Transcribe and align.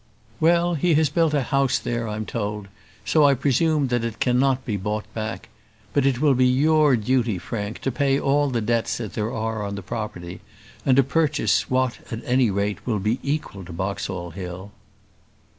"Well, 0.39 0.73
he 0.73 0.95
has 0.95 1.09
built 1.09 1.35
a 1.35 1.43
house 1.43 1.77
there, 1.77 2.07
I'm 2.09 2.25
told; 2.25 2.69
so 3.05 3.23
I 3.23 3.35
presume 3.35 3.89
that 3.89 4.03
it 4.03 4.19
cannot 4.19 4.65
be 4.65 4.75
bought 4.75 5.05
back: 5.13 5.49
but 5.93 6.07
it 6.07 6.19
will 6.19 6.33
be 6.33 6.47
your 6.47 6.95
duty, 6.97 7.37
Frank, 7.37 7.77
to 7.81 7.91
pay 7.91 8.19
all 8.19 8.49
the 8.49 8.61
debts 8.61 8.97
that 8.97 9.13
there 9.13 9.31
are 9.31 9.61
on 9.61 9.75
the 9.75 9.83
property, 9.83 10.41
and 10.87 10.97
to 10.97 11.03
purchase 11.03 11.69
what, 11.69 11.99
at 12.11 12.23
any 12.25 12.49
rate, 12.49 12.83
will 12.87 12.97
be 12.97 13.19
equal 13.21 13.63
to 13.63 13.73
Boxall 13.73 14.31
Hill." 14.31 14.71